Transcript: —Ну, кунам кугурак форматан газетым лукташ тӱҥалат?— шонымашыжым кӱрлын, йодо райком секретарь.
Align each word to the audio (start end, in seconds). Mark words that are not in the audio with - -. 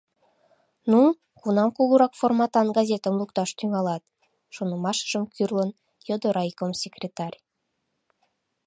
—Ну, 0.91 0.99
кунам 1.39 1.69
кугурак 1.77 2.13
форматан 2.19 2.67
газетым 2.77 3.13
лукташ 3.19 3.49
тӱҥалат?— 3.57 4.03
шонымашыжым 4.55 5.23
кӱрлын, 5.33 5.69
йодо 6.07 6.27
райком 6.35 6.71
секретарь. 6.81 7.37